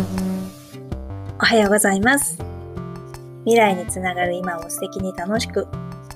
[0.00, 2.38] おはようございます。
[3.44, 5.66] 未来につながる今を素敵に楽しく、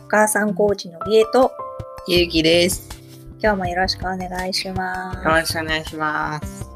[0.04, 1.51] お母さんコーチのりえと、
[2.06, 2.88] ゆうきです。
[3.42, 5.24] 今日もよろしくお願いします。
[5.24, 6.71] よろしくお願いします。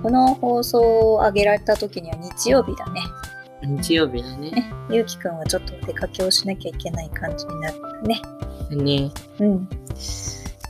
[0.00, 0.80] この放送
[1.14, 3.00] を上げられた時には日曜日だね。
[3.64, 4.50] 日曜日だね。
[4.52, 8.22] ね ゆうきくんはちょっとお出かけをしなきゃいけない感じになったね。
[8.70, 9.10] ね。
[9.40, 9.68] うん。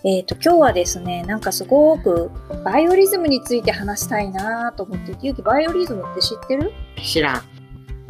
[0.08, 2.30] えっ、と、今日はですね、なんかすごく
[2.64, 6.72] バイオリズムについて話したいなと思って、ゆうきバイオリズムって知ってる？
[7.02, 7.36] 知らん。
[7.36, 7.40] え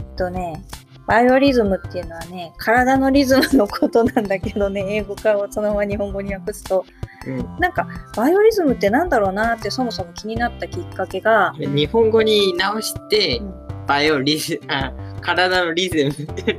[0.02, 0.62] っとね、
[1.06, 6.84] バイオリズムっていうのはね、体のリズムのことなんだけどね、英語からそのまま日本語に訳すと、
[7.26, 7.38] うん。
[7.60, 16.10] なんか、バイオリズムってなんだろうなってそもそも気になったきっかけが、日本語に直してうん、バイオリズム、あ、体のリズム。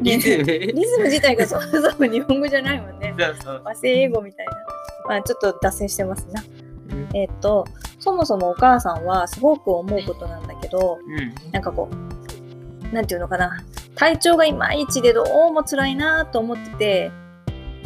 [0.02, 0.44] リズム。
[0.46, 3.14] リズム自体がそもそも日本語じゃないもんね。
[3.20, 3.62] そうそう。
[3.64, 4.57] 和製英語みたいな。
[5.08, 6.44] まあちょっと脱線してますな。
[6.92, 7.10] うん。
[7.16, 7.66] えっと、
[8.00, 11.00] そもそもお母さんはすごく思うことなんだけど、
[11.52, 11.90] なんかこ
[12.92, 13.64] う、なんていうのかな、
[13.96, 17.12] 体調がいまいちでどうも辛いなと思ってて、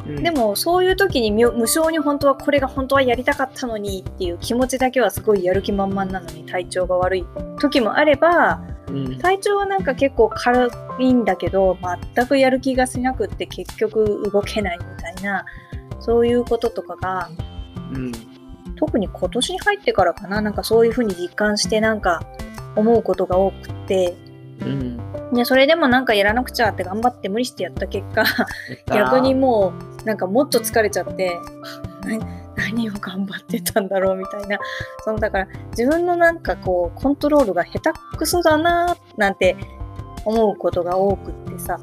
[0.08, 0.24] うん。
[0.24, 7.26] で、もそういう時に無性に本当はこれが本当はやりたかったのにっていう気持ちだけはすごいやる気満々なのに体調が悪い
[7.60, 9.18] 時もあればうん。
[9.20, 10.70] 体調はなんか結構軽
[11.00, 11.78] いんだけど
[12.16, 15.46] 全くやる気がしなくって結局動けないみたいな
[16.02, 17.30] そういうこととかが
[17.94, 18.12] うん。
[18.76, 22.26] 特に今年に入ってからかななんかそういう風に実感してなんか
[22.76, 24.16] 思うことが多くって
[24.62, 25.00] うん。
[25.34, 28.26] でそれでもなんかやらなくちゃって頑張って無理してやった結果
[28.88, 31.40] 逆にもうなんかもっと疲れちゃって
[32.04, 32.18] な
[32.56, 34.58] 何を頑張ってたんだろうみたいな
[35.04, 39.56] そのだから自分のなんかこうコントロールが下手くそだななんて
[40.26, 41.80] 思うことが多くってさ。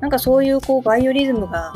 [0.00, 1.72] なんかそういうこうバイオリズムが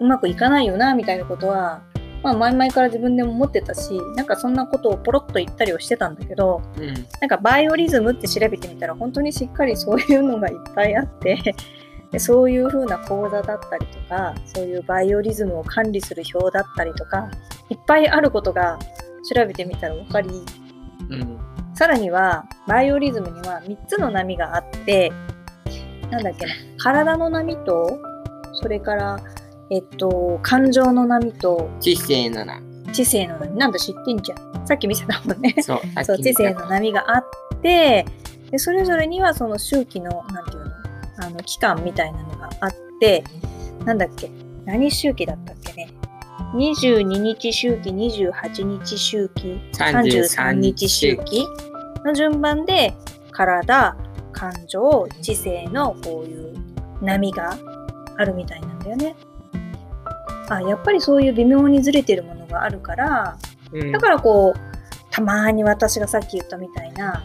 [0.00, 1.82] うまくいかないよなみたいなことは
[2.22, 6.94] まあ前々から自分でも思ってたしなんかそんなことをポロッと言ったりをしてたんだけどうん。
[7.20, 11.38] なんかバイオリズムって調べてみたら本当にしっかりそういうのがいっぱいあって
[12.10, 17.28] でそういう風な講座だったりとかそういうバイオリズムを管理する表だったりとか
[17.68, 18.78] いっぱいあることが
[19.34, 20.28] 調べてみたら分かり
[21.10, 21.38] うん。
[21.74, 25.12] さらにはバイオリズムには3つの波があって
[26.10, 27.98] なんだっけな体の波と
[28.54, 29.18] それから
[29.70, 32.60] えっと感情の波と知性のな。
[32.92, 36.04] 知性の波なんだ知ってんじゃんさっき見せたもんねそう。
[36.04, 37.24] そう知性の波があっ
[37.60, 38.04] て
[38.50, 40.72] でそれぞれにはその周期のなんていうの？
[41.16, 42.70] あの期間みたいなのがあっ
[43.00, 43.24] て
[43.84, 44.30] なんだっけ？
[44.64, 45.88] 何周期だったっけね
[46.54, 51.46] ？22日周期28日周期33日周期
[52.04, 52.94] の順番で
[53.32, 53.96] 体
[54.32, 56.54] 感情知性のこういう
[57.02, 57.58] 波が
[58.16, 59.16] あるみたいなんだよね。
[60.48, 63.38] あやっぱりそういう微妙にずれてるものがあるから
[63.72, 63.92] うん。
[63.92, 64.60] だからこう
[65.10, 67.22] たまに私がさっき言ったみたいな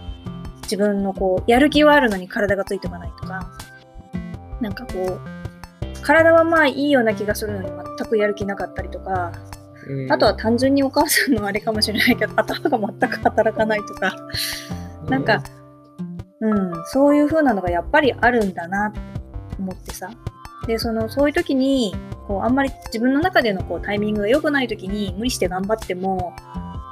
[0.64, 3.52] 自分のこうやる気はあるのに体がついてこないとか
[4.62, 5.20] なんかこう
[6.02, 9.32] 体はまあいいような気がするのに全くやる気なかったりとか
[9.88, 14.16] うんあとは、単純にお母さんのあれかもしれないけど頭が全く働かないとか
[15.10, 15.42] なんか、
[16.42, 19.00] うん、そういう風なのがやっぱりあるんだなって
[19.60, 20.10] 思ってさ。
[20.66, 21.94] で、その、そういう時に、
[22.30, 26.36] こう、あんまり自分の中でのこうタイミングが良くない時に無理して頑張っても、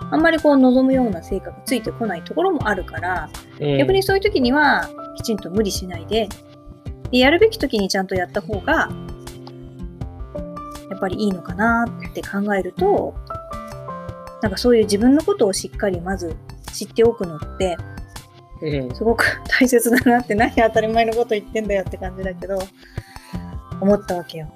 [0.09, 6.27] あんまりこう望むような成果がついてこないところもあるから、うん、逆にそういう時にはきちんと無理しないで、
[7.11, 8.89] でやるべき時にちゃんとやった方が、
[10.89, 13.13] やっぱりいいのかなって考えると、
[14.41, 16.35] なんかそういう自分のことをしっかりまず
[16.73, 17.77] 知っておくのって、
[18.63, 22.57] うん、すごく大切だなって何当たり前のこと言ってんだよって感じだけど、
[23.79, 24.51] 思ったわけよ。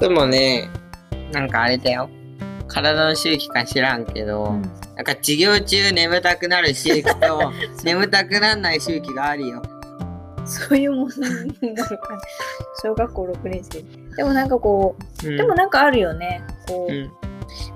[0.00, 0.68] でもね、
[1.32, 2.08] なんかあれだよ。
[2.68, 4.62] 体の周期か知らんけど、うん
[4.98, 7.52] なんか授業中眠たくなる周期と
[7.84, 9.62] 眠たくならない周期があるよ。
[10.44, 12.20] そういうものなのかな。
[12.82, 13.84] 小学校6年生。
[14.16, 16.42] でもなんかこう、うん、でもなんかあるよね。
[16.66, 17.10] こう、うん、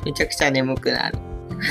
[0.05, 1.19] めちゃくちゃ眠くなる。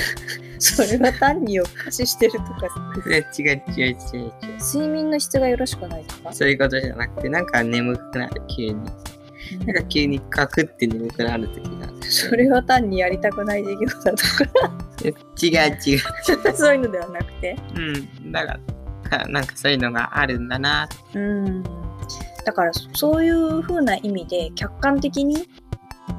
[0.57, 2.67] それは単に夜更かししてるとか
[3.05, 4.33] 違う違う違う違う。
[4.57, 8.75] 睡眠の質がよろしくないとかそういうことじゃなくて、なんか眠くなる、急に。
[9.65, 12.11] なんか急にカクって眠くなる時がある。
[12.11, 15.99] それは単にやりたくない授業だとか違う違う。
[16.55, 17.79] そういうのではなくてう
[18.25, 18.31] ん。
[18.31, 18.59] だか
[19.11, 20.87] ら、かなんかそういうのがあるんだな。
[21.13, 21.63] うん
[22.43, 25.47] だからそういう風な意味で客観的に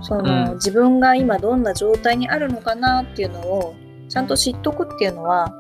[0.03, 3.75] その、うん自分が今どんな状態にあるのかなっていうのを
[4.09, 5.53] ちゃんと知っとくっていうのは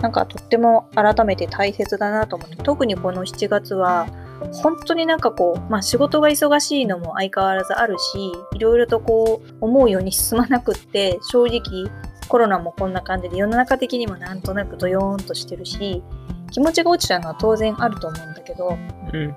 [0.00, 4.08] なんかとっても改めて大切だなと思って特にこの7月は
[4.52, 11.90] 本当になんかこう、まあ、仕事が忙しいのも相変わらずあるしいろいろとこう思うように進まなくって正直
[12.28, 16.02] コロナもこんな感じで世の中的にもなんとなくドヨーンとしてるし
[16.50, 18.76] 気持ちが落ちちゃうのは当然あると思うんだけど
[19.12, 19.36] うん。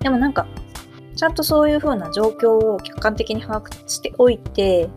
[0.00, 0.46] でもなんか
[1.16, 4.88] ちゃんとそういう風な状況を客観的に把握しておいて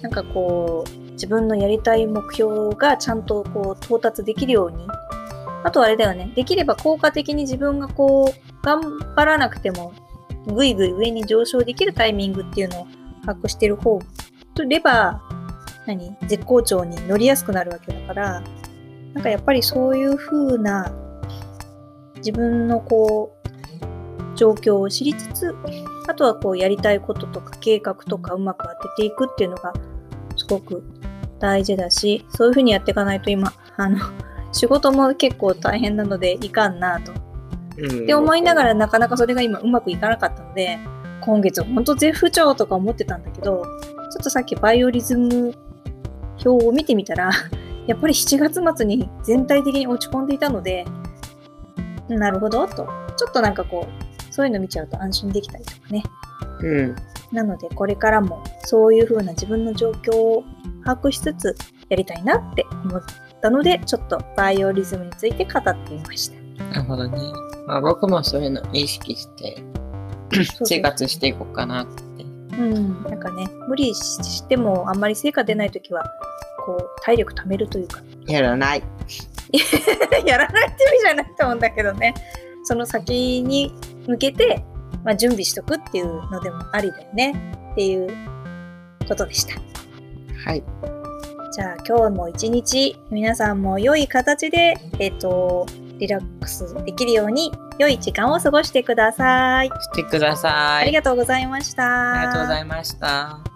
[0.00, 4.86] なんかこう自分のやりたい目標がちゃんとこう到達できるように
[5.64, 6.30] あとあれだよね。
[6.36, 9.92] できれば効果的に自分がこう頑張らなくても
[10.46, 12.86] ぐいぐい上に上昇できるタイミングっていうのを
[13.26, 13.98] 把握してる方。
[14.54, 15.20] とれば
[15.86, 16.16] 何？
[16.26, 18.42] 絶好調に乗りやすくなるわけだから。
[19.14, 20.92] なんかやっぱりそういう風な
[22.16, 25.54] 自分のこう状況を知りつつ
[26.08, 29.72] あとはこうやりたいこととか計画とかうまく当てていくっていうのが
[30.36, 30.82] すごく
[31.38, 33.98] 大事だしそういう風にやっていかないと今あの
[34.54, 37.12] 仕事も結構大変なのでいかんなと
[37.76, 38.04] うん。
[38.04, 40.78] って思いながらなかなかそれが今うまくいかなかったので
[41.20, 45.54] 今月ほんと絶不調とか思ってたんだけどちょっとさっきバイオリズム
[46.44, 47.30] 表を見てみたら
[47.86, 50.86] やっぱり7月末に全体的に落ち込んでいたので
[52.08, 56.02] なるほどとちょっとなんかこうそういうの見ちゃうと安心できたりとかね
[56.60, 56.96] うん。
[57.32, 60.44] なのでこれからもそういう風な自分の状況を
[60.84, 61.56] 把握しつつ
[61.88, 63.02] やりたいなって思っ
[63.44, 66.64] たのでちょっとバイオリズムについて語ってみました。
[66.64, 67.18] なるほどね。
[67.66, 69.62] まあ僕もそういうの意識して
[70.64, 72.24] 生活していこうかなって。
[72.56, 76.04] うん、なんかね、無理してもあんまり成果出ないときは、
[76.64, 78.82] こう、体力貯めるというか、やらない。
[80.24, 82.14] やらないって意味じゃないと思うんだけどね、
[82.62, 83.74] その先に
[84.06, 84.64] 向けて、
[85.04, 88.08] まあ、準備しとくっていうのでもありだよねっていう
[89.06, 89.56] ことでした。
[90.48, 90.62] はい。
[91.54, 95.66] じゃあ今日も一日皆さんも良い形で、えっ、と、
[96.00, 99.68] リラックスできるように良い時間を過ごしてください。
[99.68, 100.82] してください。
[100.82, 102.12] ありがとうございました。
[102.14, 103.53] ありがとうございました。